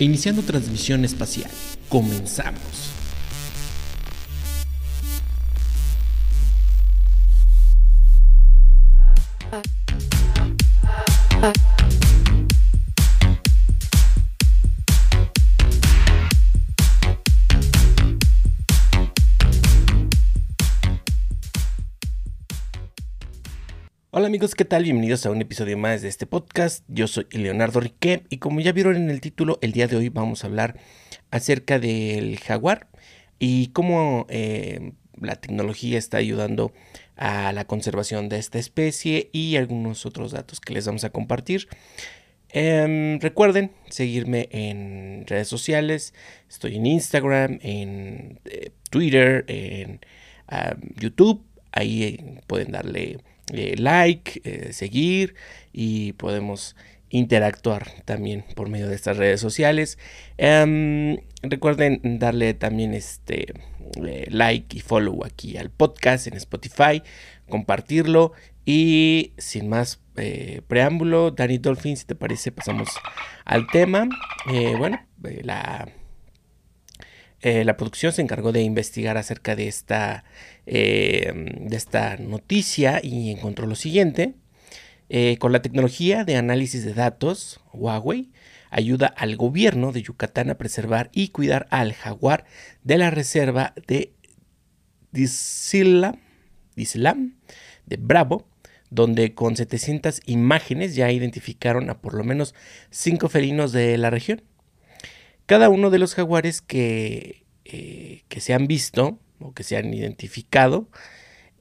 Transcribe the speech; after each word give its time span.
Iniciando 0.00 0.42
transmisión 0.42 1.04
espacial. 1.04 1.50
Comenzamos. 1.88 2.97
Hola 24.18 24.26
amigos, 24.26 24.56
¿qué 24.56 24.64
tal? 24.64 24.82
Bienvenidos 24.82 25.24
a 25.26 25.30
un 25.30 25.40
episodio 25.40 25.78
más 25.78 26.02
de 26.02 26.08
este 26.08 26.26
podcast. 26.26 26.84
Yo 26.88 27.06
soy 27.06 27.28
Leonardo 27.30 27.78
Riquet 27.78 28.26
y 28.30 28.38
como 28.38 28.58
ya 28.58 28.72
vieron 28.72 28.96
en 28.96 29.10
el 29.10 29.20
título, 29.20 29.60
el 29.62 29.70
día 29.70 29.86
de 29.86 29.94
hoy 29.94 30.08
vamos 30.08 30.42
a 30.42 30.48
hablar 30.48 30.76
acerca 31.30 31.78
del 31.78 32.36
jaguar 32.40 32.88
y 33.38 33.68
cómo 33.68 34.26
eh, 34.28 34.90
la 35.20 35.36
tecnología 35.36 35.98
está 35.98 36.16
ayudando 36.16 36.72
a 37.14 37.52
la 37.52 37.64
conservación 37.64 38.28
de 38.28 38.38
esta 38.38 38.58
especie 38.58 39.30
y 39.32 39.54
algunos 39.54 40.04
otros 40.04 40.32
datos 40.32 40.58
que 40.58 40.74
les 40.74 40.84
vamos 40.84 41.04
a 41.04 41.10
compartir. 41.10 41.68
Em, 42.48 43.20
recuerden 43.20 43.70
seguirme 43.88 44.48
en 44.50 45.28
redes 45.28 45.46
sociales. 45.46 46.12
Estoy 46.48 46.74
en 46.74 46.86
Instagram, 46.86 47.60
en 47.62 48.40
eh, 48.46 48.72
Twitter, 48.90 49.44
en 49.46 50.00
YouTube. 50.96 51.40
Ahí 51.70 52.02
eh, 52.02 52.40
pueden 52.48 52.72
darle 52.72 53.18
eh, 53.52 53.74
like, 53.78 54.40
eh, 54.44 54.72
seguir 54.72 55.34
y 55.72 56.12
podemos 56.14 56.76
interactuar 57.10 58.02
también 58.04 58.44
por 58.54 58.68
medio 58.68 58.88
de 58.88 58.94
estas 58.94 59.16
redes 59.16 59.40
sociales. 59.40 59.98
Em, 60.36 61.18
recuerden 61.42 62.18
darle 62.18 62.54
también 62.54 62.94
este 62.94 63.54
eh, 64.06 64.26
like 64.28 64.76
y 64.76 64.80
follow 64.80 65.24
aquí 65.24 65.56
al 65.56 65.70
podcast 65.70 66.26
en 66.26 66.34
Spotify, 66.34 67.02
compartirlo 67.48 68.32
y 68.66 69.32
sin 69.38 69.68
más 69.68 70.00
preámbulo, 70.66 71.30
Danny 71.30 71.58
Dolphin, 71.58 71.96
si 71.96 72.04
te 72.04 72.16
parece, 72.16 72.50
pasamos 72.50 72.88
al 73.44 73.68
tema. 73.68 74.08
bueno, 74.76 75.00
la 75.42 75.88
eh, 77.40 77.64
la 77.64 77.76
producción 77.76 78.12
se 78.12 78.22
encargó 78.22 78.52
de 78.52 78.62
investigar 78.62 79.16
acerca 79.16 79.54
de 79.54 79.68
esta, 79.68 80.24
eh, 80.66 81.32
de 81.60 81.76
esta 81.76 82.16
noticia 82.16 83.00
y 83.02 83.30
encontró 83.30 83.66
lo 83.66 83.76
siguiente. 83.76 84.34
Eh, 85.08 85.38
con 85.38 85.52
la 85.52 85.62
tecnología 85.62 86.24
de 86.24 86.36
análisis 86.36 86.84
de 86.84 86.94
datos, 86.94 87.60
Huawei 87.72 88.30
ayuda 88.70 89.06
al 89.06 89.36
gobierno 89.36 89.92
de 89.92 90.02
Yucatán 90.02 90.50
a 90.50 90.58
preservar 90.58 91.10
y 91.12 91.28
cuidar 91.28 91.66
al 91.70 91.94
jaguar 91.94 92.44
de 92.82 92.98
la 92.98 93.10
reserva 93.10 93.72
de 93.86 94.12
Dislam, 95.12 96.18
de 97.86 97.96
Bravo, 97.96 98.46
donde 98.90 99.34
con 99.34 99.56
700 99.56 100.20
imágenes 100.26 100.94
ya 100.94 101.10
identificaron 101.10 101.88
a 101.88 102.00
por 102.00 102.14
lo 102.14 102.24
menos 102.24 102.54
5 102.90 103.28
felinos 103.28 103.72
de 103.72 103.96
la 103.96 104.10
región. 104.10 104.42
Cada 105.48 105.70
uno 105.70 105.88
de 105.88 105.98
los 105.98 106.14
jaguares 106.14 106.60
que, 106.60 107.46
eh, 107.64 108.20
que 108.28 108.40
se 108.42 108.52
han 108.52 108.66
visto 108.66 109.18
o 109.38 109.54
que 109.54 109.62
se 109.62 109.78
han 109.78 109.94
identificado, 109.94 110.90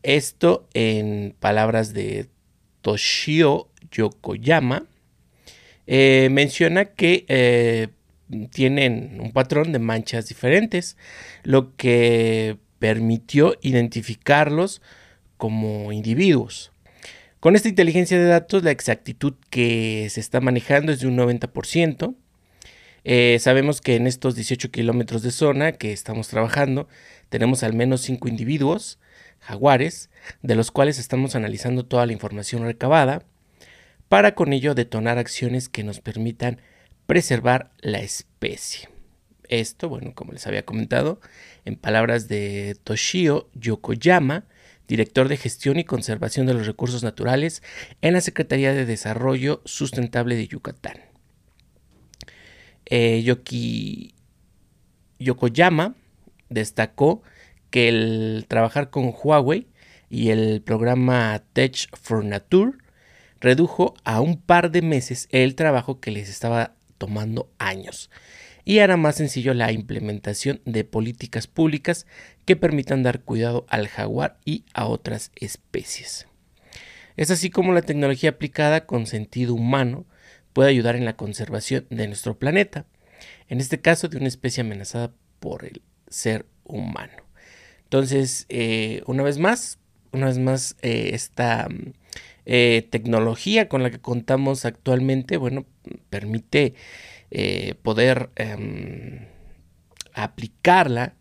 esto 0.03 0.67
en 0.73 1.33
palabras 1.39 1.93
de 1.93 2.27
Toshio 2.81 3.69
Yokoyama, 3.89 4.83
eh, 5.85 6.27
menciona 6.29 6.83
que 6.83 7.23
eh, 7.29 7.87
tienen 8.51 9.21
un 9.21 9.31
patrón 9.31 9.71
de 9.71 9.79
manchas 9.79 10.27
diferentes, 10.27 10.97
lo 11.43 11.73
que 11.77 12.57
permitió 12.79 13.55
identificarlos 13.61 14.81
como 15.37 15.93
individuos. 15.93 16.73
Con 17.39 17.55
esta 17.55 17.69
inteligencia 17.69 18.19
de 18.19 18.25
datos, 18.25 18.63
la 18.63 18.71
exactitud 18.71 19.35
que 19.49 20.09
se 20.09 20.19
está 20.19 20.41
manejando 20.41 20.91
es 20.91 20.99
de 20.99 21.07
un 21.07 21.15
90%, 21.15 22.15
eh, 23.03 23.37
sabemos 23.39 23.81
que 23.81 23.95
en 23.95 24.07
estos 24.07 24.35
18 24.35 24.71
kilómetros 24.71 25.21
de 25.21 25.31
zona 25.31 25.73
que 25.73 25.93
estamos 25.93 26.27
trabajando 26.27 26.87
tenemos 27.29 27.63
al 27.63 27.73
menos 27.73 28.01
5 28.01 28.27
individuos, 28.27 28.99
jaguares, 29.39 30.09
de 30.41 30.55
los 30.55 30.71
cuales 30.71 30.99
estamos 30.99 31.35
analizando 31.35 31.85
toda 31.85 32.05
la 32.05 32.13
información 32.13 32.63
recabada 32.63 33.23
para 34.09 34.35
con 34.35 34.53
ello 34.53 34.75
detonar 34.75 35.17
acciones 35.17 35.69
que 35.69 35.83
nos 35.83 35.99
permitan 35.99 36.61
preservar 37.05 37.71
la 37.79 37.99
especie. 37.99 38.89
Esto, 39.49 39.89
bueno, 39.89 40.13
como 40.13 40.33
les 40.33 40.45
había 40.47 40.65
comentado, 40.65 41.19
en 41.65 41.77
palabras 41.77 42.27
de 42.27 42.77
Toshio 42.83 43.49
Yokoyama, 43.53 44.45
director 44.87 45.27
de 45.27 45.37
gestión 45.37 45.79
y 45.79 45.83
conservación 45.83 46.47
de 46.47 46.53
los 46.53 46.67
recursos 46.67 47.03
naturales 47.03 47.61
en 48.01 48.13
la 48.13 48.21
Secretaría 48.21 48.73
de 48.73 48.85
Desarrollo 48.85 49.61
Sustentable 49.65 50.35
de 50.35 50.47
Yucatán. 50.47 50.97
Eh, 52.89 53.21
Yoki, 53.23 54.13
Yokoyama 55.19 55.95
destacó 56.49 57.21
que 57.69 57.89
el 57.89 58.45
trabajar 58.47 58.89
con 58.89 59.13
Huawei 59.13 59.67
y 60.09 60.29
el 60.29 60.61
programa 60.61 61.43
Tech 61.53 61.89
for 61.93 62.23
Nature 62.23 62.73
redujo 63.41 63.93
a 64.03 64.21
un 64.21 64.39
par 64.39 64.71
de 64.71 64.81
meses 64.81 65.27
el 65.31 65.55
trabajo 65.55 65.99
que 65.99 66.11
les 66.11 66.29
estaba 66.29 66.75
tomando 66.97 67.49
años 67.59 68.09
y 68.63 68.79
hará 68.79 68.97
más 68.97 69.15
sencillo 69.15 69.53
la 69.53 69.71
implementación 69.71 70.61
de 70.65 70.83
políticas 70.83 71.47
públicas 71.47 72.05
que 72.45 72.55
permitan 72.55 73.03
dar 73.03 73.21
cuidado 73.21 73.65
al 73.69 73.87
jaguar 73.87 74.39
y 74.45 74.65
a 74.73 74.87
otras 74.87 75.31
especies. 75.35 76.27
Es 77.15 77.31
así 77.31 77.49
como 77.49 77.73
la 77.73 77.81
tecnología 77.81 78.31
aplicada 78.31 78.85
con 78.85 79.07
sentido 79.07 79.53
humano 79.53 80.05
puede 80.57 80.71
ayudar 80.71 80.95
en 80.95 81.05
la 81.05 81.15
conservación 81.15 81.85
de 81.91 82.07
nuestro 82.07 82.39
planeta, 82.39 82.87
en 83.47 83.59
este 83.59 83.79
caso 83.79 84.07
de 84.07 84.17
una 84.17 84.27
especie 84.27 84.61
amenazada 84.61 85.11
por 85.39 85.63
el 85.65 85.83
ser 86.07 86.47
humano. 86.63 87.13
Entonces, 87.83 88.47
eh, 88.49 89.03
una 89.05 89.21
vez 89.21 89.37
más, 89.37 89.77
una 90.13 90.25
vez 90.25 90.39
más, 90.39 90.75
eh, 90.81 91.11
esta 91.13 91.67
eh, 92.47 92.87
tecnología 92.89 93.69
con 93.69 93.83
la 93.83 93.91
que 93.91 93.99
contamos 93.99 94.65
actualmente, 94.65 95.37
bueno, 95.37 95.67
permite 96.09 96.73
poder 97.83 98.31
em, 98.35 99.27
aplicarla 100.13 101.13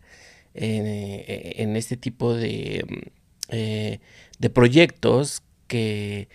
en, 0.55 1.75
este 1.75 1.95
tipo 1.95 2.33
de, 2.33 2.83
de 3.47 4.49
proyectos 4.49 5.43
que 5.67 6.27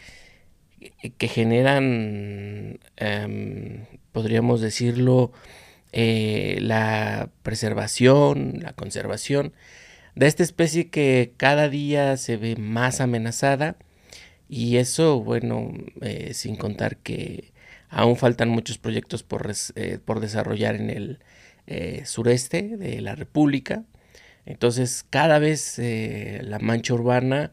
que 1.18 1.28
generan, 1.28 2.80
em, 2.96 3.86
podríamos 4.12 4.60
decirlo, 4.60 5.32
eh, 5.92 6.58
la 6.60 7.30
preservación, 7.42 8.60
la 8.62 8.72
conservación 8.72 9.52
de 10.14 10.26
esta 10.26 10.42
especie 10.42 10.88
que 10.90 11.34
cada 11.36 11.68
día 11.68 12.16
se 12.16 12.38
ve 12.38 12.56
más 12.56 13.00
amenazada 13.00 13.76
y 14.48 14.78
eso, 14.78 15.20
bueno, 15.20 15.72
eh, 16.02 16.34
sin 16.34 16.56
contar 16.56 16.96
que 16.98 17.52
aún 17.90 18.16
faltan 18.16 18.48
muchos 18.48 18.78
proyectos 18.78 19.22
por, 19.22 19.52
eh, 19.76 19.98
por 20.04 20.20
desarrollar 20.20 20.76
en 20.76 20.90
el 20.90 21.18
sureste 22.04 22.76
de 22.76 23.00
la 23.00 23.14
República. 23.14 23.84
Entonces, 24.46 25.06
cada 25.08 25.38
vez 25.38 25.78
la 25.78 26.58
mancha 26.58 26.92
urbana 26.94 27.52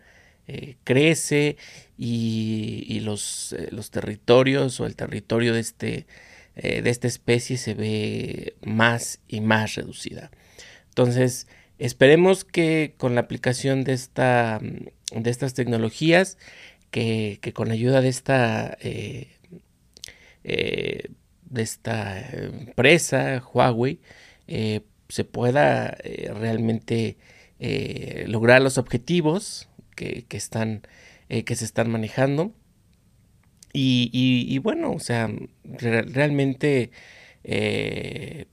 eh, 0.51 0.77
crece 0.83 1.57
y, 1.95 3.01
los, 3.01 3.53
eh, 3.53 3.67
los, 3.71 3.91
territorios 3.91 4.79
o 4.79 4.87
el 4.87 4.95
territorio 4.95 5.53
de, 5.53 5.59
este, 5.59 6.07
eh, 6.55 6.81
de 6.81 6.89
esta 6.89 7.07
especie 7.07 7.55
se 7.57 7.75
ve 7.75 8.55
más 8.63 9.19
y 9.27 9.41
más 9.41 9.75
reducida. 9.75 10.31
Entonces, 10.87 11.47
esperemos 11.77 12.45
que 12.45 12.95
con 12.97 13.13
la 13.13 13.21
aplicación 13.21 13.83
de, 13.83 13.93
esta, 13.93 14.59
de 14.59 15.29
estas 15.29 15.53
tecnologías, 15.53 16.39
que, 16.89 17.39
con 17.53 17.67
la 17.67 17.75
ayuda 17.75 18.01
de 18.01 18.09
esta, 18.09 18.75
de 18.81 19.27
esta 21.53 22.27
empresa, 22.31 23.43
Huawei, 23.53 23.99
se 24.47 25.23
pueda 25.25 25.95
realmente 26.33 27.17
lograr 28.25 28.63
los 28.63 28.79
objetivos 28.79 29.68
que, 30.27 30.37
están, 30.37 30.83
eh, 31.29 31.43
que 31.43 31.55
se 31.55 31.65
están 31.65 31.89
manejando. 31.91 32.53
Y, 33.73 34.57
bueno, 34.59 34.91
o 34.93 34.99
sea, 34.99 35.29
realmente 35.63 36.91
eh, 37.43 38.45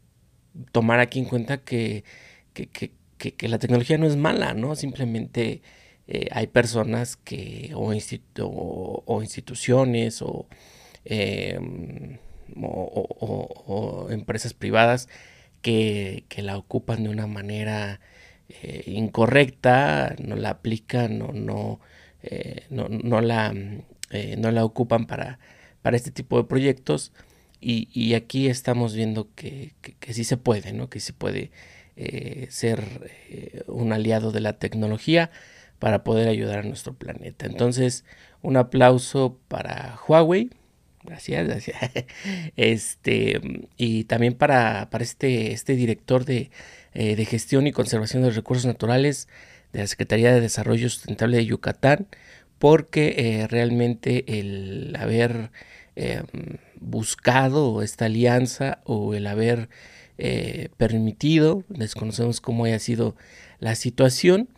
tomar 0.73 1.01
aquí 1.01 1.19
en 1.19 1.25
cuenta 1.25 1.59
que, 1.59 2.05
que, 2.53 3.49
la 3.49 3.59
tecnología 3.59 3.99
no 3.99 4.07
es 4.07 4.17
mala, 4.17 4.55
¿no? 4.55 4.77
Simplemente 4.77 5.63
eh, 6.07 6.29
hay 6.33 6.49
personas 6.49 7.17
que, 7.17 7.73
o, 7.75 7.93
o 9.07 9.23
instituciones, 9.23 10.23
o 10.23 10.47
o, 12.63 14.09
empresas 14.11 14.55
privadas 14.55 15.09
que, 15.63 16.25
la 16.39 16.57
ocupan 16.59 17.05
de 17.05 17.09
una 17.11 17.27
manera 17.27 18.01
eh, 18.49 18.85
incorrecta, 18.87 20.17
no 20.23 20.37
la 20.37 20.51
aplican 20.51 21.23
o 21.23 21.33
no, 21.33 21.81
no, 22.71 23.21
la, 23.21 23.53
no 23.53 24.51
la 24.51 24.65
ocupan 24.65 25.07
para, 25.07 25.39
para 25.83 25.97
este 25.97 26.11
tipo 26.11 26.37
de 26.39 26.45
proyectos. 26.45 27.13
Y, 27.61 28.15
aquí 28.15 28.49
estamos 28.49 28.95
viendo 28.95 29.29
que, 29.35 29.75
que, 29.81 30.15
sí 30.15 30.25
se 30.25 30.37
puede, 30.37 30.73
¿no? 30.73 30.89
que 30.89 31.01
sí 31.01 31.13
puede 31.13 31.51
ser 32.49 32.83
un 33.67 33.93
aliado 33.93 34.31
de 34.31 34.41
la 34.41 34.59
tecnología 34.59 35.31
para 35.79 36.05
poder 36.05 36.29
ayudar 36.29 36.61
a 36.61 36.63
nuestro 36.63 36.95
planeta. 36.95 37.47
Entonces, 37.47 38.05
un 38.43 38.57
aplauso 38.57 39.39
para 39.49 39.99
Huawei. 40.07 40.51
Gracias, 41.07 41.47
gracias. 41.47 41.77
Este, 42.57 43.41
y 43.77 44.05
también 44.05 44.35
para, 44.35 44.91
para 44.91 45.05
este, 45.05 45.53
este 45.53 45.77
director 45.77 46.25
de, 46.25 46.51
eh, 46.95 47.17
de, 47.17 47.25
gestión 47.25 47.67
y 47.67 47.73
conservación 47.73 48.23
de 48.23 48.31
recursos 48.31 48.67
naturales 48.67 49.29
de 49.73 49.81
la 49.81 49.87
Secretaría 49.87 50.33
de 50.33 50.41
Desarrollo 50.41 50.89
Sustentable 50.89 51.37
de 51.37 51.47
Yucatán, 51.47 52.09
porque 52.59 53.15
eh, 53.19 53.47
realmente 53.47 54.39
el 54.39 54.97
haber 54.99 55.51
eh, 55.95 56.23
buscado 56.81 57.83
esta 57.83 58.07
alianza 58.07 58.81
o 58.85 59.15
el 59.15 59.27
haber 59.27 59.69
permitido, 60.79 61.63
desconocemos 61.69 62.41
cómo 62.41 62.65
haya 62.65 62.79
sido 62.79 63.17
la 63.59 63.75
situación, 63.75 64.49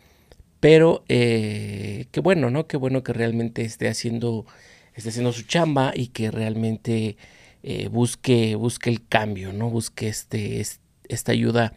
pero 0.61 1.03
qué 1.07 2.21
bueno, 2.23 2.49
¿no? 2.49 2.65
Qué 2.65 2.77
bueno 2.77 3.03
que 3.03 3.11
realmente 3.11 3.63
esté 3.63 3.89
haciendo, 3.89 4.45
esté 4.93 5.09
haciendo 5.09 5.31
su 5.31 5.43
chamba 5.43 5.93
y 5.95 6.07
que 6.07 6.31
realmente 6.31 7.17
eh, 7.63 7.87
busque, 7.89 8.55
busque 8.55 8.89
el 8.89 9.05
cambio, 9.07 9.53
¿no? 9.53 9.69
Busque 9.69 10.07
este, 10.07 10.63
esta 11.07 11.31
ayuda 11.31 11.73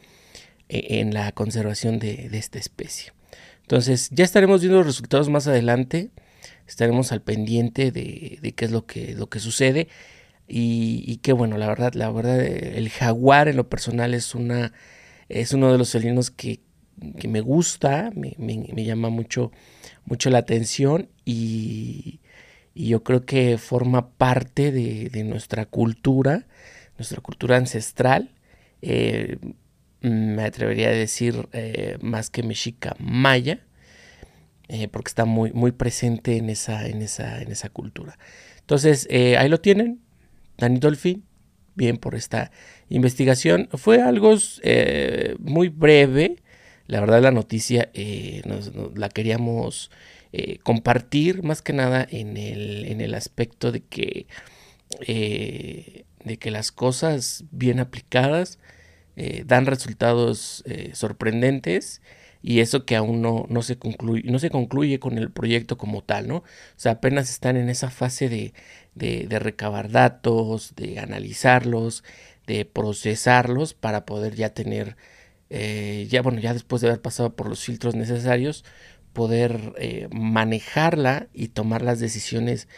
e, 0.69 1.01
en 1.01 1.15
la 1.15 1.33
conservación 1.33 1.99
de, 1.99 2.29
esta 2.33 2.59
especie. 2.59 3.13
Entonces, 3.63 4.11
ya 4.11 4.25
estaremos 4.25 4.61
viendo 4.61 4.79
los 4.79 4.87
resultados 4.87 5.29
más 5.29 5.47
adelante. 5.47 6.11
Estaremos 6.67 7.13
al 7.13 7.23
pendiente 7.23 7.91
de, 7.93 8.55
qué 8.57 8.65
es 8.65 8.71
lo 8.71 8.87
que, 8.87 9.15
lo 9.15 9.29
que 9.29 9.41
sucede. 9.41 9.89
Y, 10.49 11.05
y 11.07 11.19
qué 11.19 11.33
bueno, 11.33 11.57
la 11.57 11.69
verdad, 11.69 11.95
la 11.95 12.11
verdad, 12.11 12.41
el 12.41 12.91
jaguar 12.91 13.49
en 13.49 13.57
lo 13.57 13.69
personal 13.69 14.13
es 14.15 14.35
una 14.35 14.73
es 15.33 15.53
uno 15.53 15.73
de 15.73 15.79
los 15.79 15.93
felinos 15.93 16.31
que, 16.31 16.61
que 17.19 17.29
me 17.29 17.41
gusta, 17.41 18.13
me, 18.15 18.85
llama 18.85 19.09
mucho, 19.09 19.51
mucho 20.05 20.31
la 20.31 20.39
atención 20.39 21.09
y, 21.25 22.21
yo 22.75 23.03
creo 23.03 23.25
que 23.27 23.59
forma 23.59 24.11
parte 24.11 24.73
de, 24.73 25.25
nuestra 25.25 25.67
cultura, 25.67 26.47
nuestra 26.99 27.21
cultura 27.21 27.57
ancestral. 27.57 28.31
Eh, 28.81 29.39
me 30.01 30.43
atrevería 30.43 30.89
a 30.89 30.93
decir 30.93 31.49
eh, 31.53 31.97
más 32.01 32.31
que 32.31 32.43
mexica 32.43 32.97
maya, 32.99 33.61
eh, 34.69 34.89
porque 34.89 35.09
está 35.09 35.25
muy, 35.25 35.53
muy 35.53 35.71
presente 35.71 36.37
en 36.37 36.51
esa, 36.51 36.87
en, 36.89 37.03
esa, 37.03 37.41
en 37.41 37.53
esa 37.53 37.69
cultura. 37.69 38.19
Entonces, 38.61 39.07
ahí 39.11 39.49
lo 39.49 39.61
tienen, 39.61 40.01
Dani 40.57 40.79
Dolphin, 40.79 41.25
bien 41.75 41.99
por 41.99 42.15
esta 42.15 42.51
investigación. 42.89 43.69
Fue 43.75 44.01
algo 44.01 44.35
muy 45.39 45.69
breve, 45.69 46.37
la 46.87 47.01
verdad 47.01 47.23
la 47.23 47.33
noticia 47.33 47.91
la 48.95 49.09
queríamos 49.09 49.91
eh, 50.33 50.59
compartir 50.63 51.43
más 51.43 51.63
que 51.63 51.73
nada 51.73 52.07
en 52.11 52.37
el, 52.37 52.87
en 52.87 53.01
el 53.01 53.15
aspecto 53.15 53.73
de 53.73 53.83
que, 53.83 54.27
eh, 55.07 56.05
de 56.25 56.39
que 56.39 56.51
las 56.51 56.73
cosas 56.73 57.45
bien 57.51 57.81
aplicadas 57.81 58.59
dan 59.45 59.67
resultados 59.67 60.65
sorprendentes 60.95 62.01
y 62.43 62.61
eso 62.61 62.85
que 62.85 62.97
aún 62.97 63.23
no, 63.23 63.47
no, 63.49 63.63
se 63.63 63.79
concluye, 63.79 64.31
no 64.31 64.39
se 64.39 64.51
concluye 64.51 64.99
con 64.99 65.17
el 65.17 65.31
proyecto 65.31 65.79
como 65.79 66.03
tal, 66.03 66.29
¿no? 66.29 66.39
O 66.39 66.45
sea, 66.77 66.93
apenas 66.93 67.31
están 67.31 67.57
en 67.57 67.69
esa 67.69 67.91
fase 67.91 68.29
de, 68.29 68.53
de, 68.95 69.39
recabar 69.39 69.91
datos, 69.91 70.75
de 70.75 70.99
analizarlos, 70.99 72.05
de 72.47 72.65
procesarlos 72.65 73.75
para 73.75 74.05
poder 74.05 74.35
ya 74.35 74.51
tener 74.51 74.97
eh, 75.51 76.07
ya 76.11 76.23
bueno, 76.23 76.41
ya 76.41 76.55
después 76.55 76.83
de 76.83 76.89
haber 76.89 77.03
pasado 77.03 77.37
por 77.37 77.49
los 77.49 77.65
filtros 77.65 77.95
necesarios, 77.95 78.65
poder 79.13 79.75
eh, 79.79 80.09
manejarla 80.11 81.29
y 81.33 81.49
tomar 81.49 81.83
las 81.83 82.01
decisiones 82.01 82.69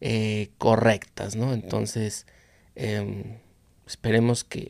eh, 0.00 0.50
correctas, 0.58 1.36
¿no? 1.36 1.52
Entonces, 1.54 2.26
em, 2.76 3.38
esperemos 3.86 4.44
que, 4.44 4.68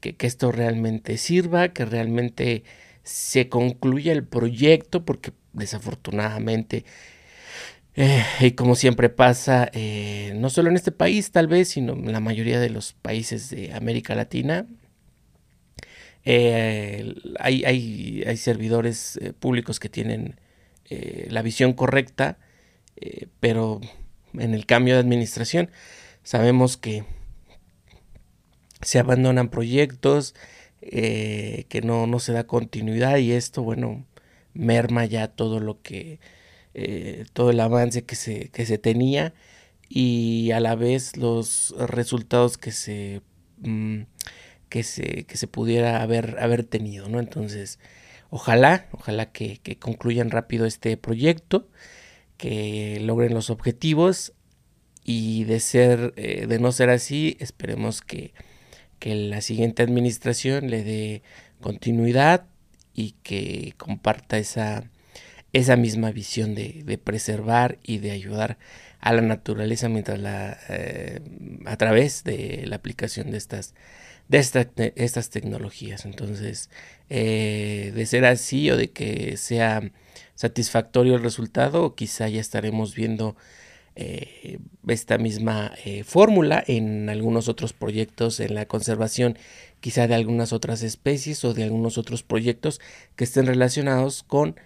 que, 0.00 0.14
esto 0.26 0.52
realmente 0.52 1.16
sirva, 1.18 1.68
que 1.68 1.84
realmente 1.84 2.64
se 3.02 3.48
concluya 3.48 4.12
el 4.12 4.24
proyecto, 4.24 5.04
porque 5.04 5.32
desafortunadamente, 5.52 6.84
y 8.40 8.52
como 8.52 8.76
siempre 8.76 9.08
pasa, 9.08 9.70
no 10.34 10.50
solo 10.50 10.68
en 10.70 10.76
este 10.76 10.92
país 10.92 11.30
tal 11.32 11.48
vez, 11.48 11.68
sino 11.68 11.94
en 11.94 12.12
la 12.12 12.20
mayoría 12.20 12.60
de 12.60 12.70
los 12.70 12.92
países 12.92 13.50
de 13.50 13.72
América 13.72 14.14
Latina, 14.14 14.66
eh, 16.30 17.14
hay, 17.40 17.64
hay, 17.64 18.36
servidores 18.36 19.16
eh, 19.22 19.32
públicos 19.32 19.80
que 19.80 19.88
tienen 19.88 20.38
eh, 20.90 21.26
la 21.30 21.42
visión 21.42 21.72
correcta, 21.72 22.38
pero 23.38 23.80
en 24.34 24.54
el 24.54 24.66
cambio 24.66 24.94
de 24.94 25.00
administración 25.00 25.70
sabemos 26.24 26.76
que 26.76 27.04
se 28.82 28.98
abandonan 28.98 29.50
proyectos, 29.50 30.34
que 30.80 31.80
no, 31.84 32.08
no, 32.08 32.18
se 32.18 32.32
da 32.32 32.44
continuidad 32.44 33.18
y 33.18 33.32
esto, 33.32 33.62
bueno, 33.62 34.04
merma 34.52 35.04
ya 35.04 35.28
todo 35.28 35.60
lo 35.60 35.80
que, 35.80 36.18
todo 37.34 37.50
el 37.50 37.60
avance 37.60 38.02
que 38.04 38.16
se, 38.16 38.48
que 38.48 38.66
se 38.66 38.78
tenía 38.78 39.32
y 39.88 40.50
a 40.50 40.58
la 40.58 40.74
vez 40.74 41.16
los 41.16 41.72
resultados 41.78 42.58
que 42.58 42.72
se... 42.72 43.22
Mm, 43.58 44.02
que 44.68 44.82
se, 44.82 45.24
que 45.24 45.36
se 45.36 45.46
pudiera 45.46 46.02
haber, 46.02 46.36
haber 46.40 46.64
tenido, 46.64 47.08
¿no? 47.08 47.20
Entonces, 47.20 47.78
ojalá, 48.30 48.86
ojalá 48.92 49.32
que, 49.32 49.60
concluyan 49.78 50.30
rápido 50.30 50.66
este 50.66 50.96
proyecto, 50.96 51.68
que 52.36 53.00
logren 53.00 53.34
los 53.34 53.50
objetivos 53.50 54.32
y 55.04 55.44
de 55.44 55.60
ser, 55.60 56.12
eh, 56.16 56.46
de 56.46 56.58
no 56.58 56.72
ser 56.72 56.90
así, 56.90 57.36
esperemos 57.40 58.02
que, 58.02 58.32
que 58.98 59.14
la 59.14 59.40
siguiente 59.40 59.82
administración 59.82 60.70
le 60.70 60.84
dé 60.84 61.22
continuidad 61.60 62.46
y 62.94 63.12
que 63.22 63.74
comparta 63.76 64.38
esa, 64.38 64.90
esa 65.52 65.76
misma 65.76 66.10
visión 66.10 66.54
de, 66.54 67.00
preservar 67.02 67.78
y 67.82 67.98
de 67.98 68.10
ayudar 68.10 68.58
a 69.00 69.12
la 69.12 69.22
naturaleza 69.22 69.88
mientras 69.88 70.18
la, 70.18 70.58
eh, 70.68 71.20
a 71.64 71.76
través 71.76 72.24
de 72.24 72.64
la 72.66 72.76
aplicación 72.76 73.30
de 73.30 73.38
estas 73.38 73.74
de, 74.28 74.92
estas 74.96 75.30
tecnologías. 75.30 76.04
Entonces, 76.04 76.70
eh, 77.08 77.92
de 77.94 78.06
ser 78.06 78.24
así 78.24 78.70
o 78.70 78.76
de 78.76 78.90
que 78.90 79.36
sea 79.36 79.90
satisfactorio 80.34 81.16
el 81.16 81.22
resultado, 81.22 81.94
quizá 81.94 82.28
ya 82.28 82.40
estaremos 82.40 82.94
viendo 82.94 83.36
eh, 83.96 84.58
esta 84.86 85.18
misma 85.18 85.72
eh, 85.84 86.04
fórmula 86.04 86.62
en 86.66 87.08
algunos 87.08 87.48
otros 87.48 87.72
proyectos 87.72 88.38
en 88.40 88.54
la 88.54 88.66
conservación, 88.66 89.36
quizá 89.80 90.06
de 90.06 90.14
algunas 90.14 90.52
otras 90.52 90.82
especies 90.82 91.44
o 91.44 91.54
de 91.54 91.64
algunos 91.64 91.98
otros 91.98 92.22
proyectos 92.22 92.80
que 93.16 93.24
estén 93.24 93.46
relacionados 93.46 94.22
con 94.22 94.56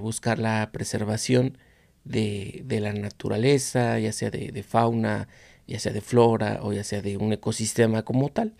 buscar 0.00 0.38
la 0.38 0.70
preservación 0.70 1.58
de, 2.04 2.62
de, 2.64 2.78
la 2.78 2.92
naturaleza, 2.92 3.98
ya 3.98 4.12
sea 4.12 4.30
de 4.30 4.62
fauna, 4.62 5.26
ya 5.66 5.80
sea 5.80 5.92
de 5.92 6.00
flora 6.00 6.60
o 6.62 6.72
ya 6.72 6.84
sea 6.84 7.02
de 7.02 7.16
un 7.16 7.32
ecosistema 7.32 8.04
como 8.04 8.28
tal. 8.28 8.54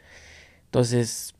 Entonces, 0.74 1.36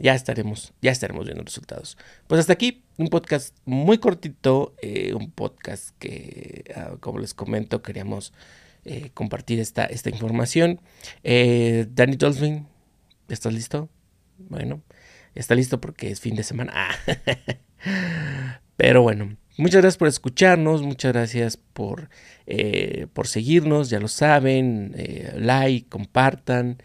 ya 0.00 0.16
estaremos, 0.16 0.72
ya 0.82 0.90
estaremos 0.90 1.26
viendo 1.26 1.44
resultados. 1.44 1.96
Pues 2.26 2.40
hasta 2.40 2.54
aquí, 2.54 2.82
un 2.96 3.06
podcast 3.06 3.56
muy 3.64 3.98
cortito, 3.98 4.74
eh, 4.82 5.14
un 5.14 5.30
podcast 5.30 5.90
que, 6.00 6.64
ah, 6.74 6.96
como 6.98 7.20
les 7.20 7.34
comento, 7.34 7.82
queríamos 7.82 8.32
eh, 8.84 9.10
compartir 9.14 9.60
esta, 9.60 9.84
esta 9.84 10.10
información. 10.10 10.80
Eh, 11.22 11.86
Danny 11.94 12.16
Dolphin, 12.16 12.66
¿estás 13.28 13.52
listo? 13.52 13.88
Bueno, 14.38 14.82
está 15.36 15.54
listo 15.54 15.80
porque 15.80 16.10
es 16.10 16.18
fin 16.18 16.34
de 16.34 16.42
semana. 16.42 16.88
Pero 18.76 19.02
bueno, 19.02 19.36
muchas 19.56 19.82
gracias 19.82 19.98
por 19.98 20.08
escucharnos, 20.08 20.82
muchas 20.82 21.12
gracias 21.12 21.56
por, 21.56 22.08
por 23.12 23.28
seguirnos, 23.28 23.88
ya 23.88 24.00
lo 24.00 24.08
saben, 24.08 24.96
like, 25.36 25.88
compartan. 25.88 26.78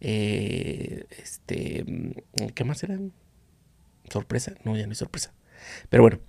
Eh, 0.00 1.04
este, 1.22 1.84
mm, 1.86 2.46
¿qué 2.54 2.64
más 2.64 2.82
era? 2.82 2.98
Sorpresa, 4.10 4.54
no, 4.64 4.76
ya 4.76 4.86
no 4.86 4.90
hay 4.90 4.96
sorpresa. 4.96 5.32
Pero 5.88 6.02
bueno, 6.02 6.20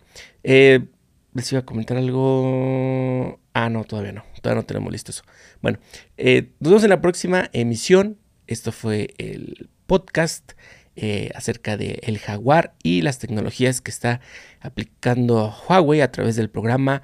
eh, 0.44 0.86
les 1.34 1.52
iba 1.52 1.60
a 1.60 1.66
comentar 1.66 1.98
algo. 1.98 3.40
Ah, 3.54 3.70
no, 3.70 3.84
todavía 3.84 4.12
no. 4.12 4.24
Todavía 4.42 4.62
no 4.62 4.66
tenemos 4.66 4.92
listo 4.92 5.12
eso. 5.12 5.24
Bueno, 5.62 5.80
eh, 6.18 6.52
nos 6.60 6.72
vemos 6.72 6.84
en 6.84 6.90
la 6.90 7.02
próxima 7.02 7.50
emisión. 7.54 8.18
Esto 8.48 8.72
fue 8.72 9.14
el 9.18 9.70
podcast 9.88 10.54
eh, 10.96 11.32
acerca 11.36 11.78
del 11.78 12.00
el 12.04 12.20
Jaguar 12.20 12.76
y 12.84 13.02
las 13.02 13.20
tecnologías 13.20 13.82
que 13.82 13.92
está 13.92 14.20
aplicando 14.60 15.56
Huawei 15.68 16.02
a 16.02 16.12
través 16.12 16.36
del 16.36 16.50
programa 16.50 17.02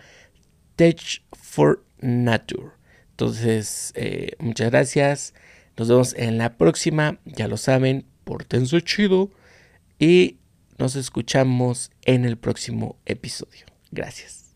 Tech 0.76 1.24
for 1.32 1.86
Nature. 2.00 2.72
Entonces, 3.12 3.94
muchas 4.40 4.70
gracias. 4.70 5.34
Nos 5.78 5.88
vemos 5.88 6.14
en 6.16 6.38
la 6.38 6.58
próxima. 6.58 7.20
Ya 7.26 7.48
lo 7.48 7.58
saben, 7.58 8.06
portense 8.24 8.82
chido. 8.82 9.32
Y 10.00 10.38
nos 10.78 10.96
escuchamos 10.96 11.92
en 12.04 12.26
el 12.26 12.38
próximo 12.38 13.00
episodio. 13.06 13.66
Gracias. 13.92 14.56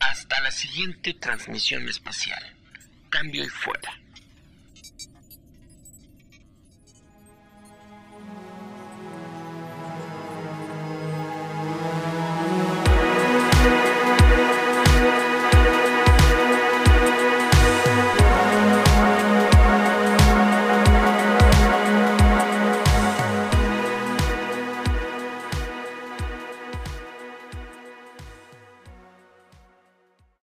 Hasta 0.00 0.40
la 0.40 0.50
siguiente 0.50 1.14
transmisión 1.14 1.88
espacial. 1.88 2.42
Cambio 3.10 3.44
y 3.44 3.48
fuera. 3.48 4.01